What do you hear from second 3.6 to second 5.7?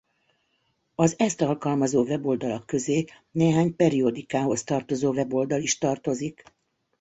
periodikához tartozó weboldal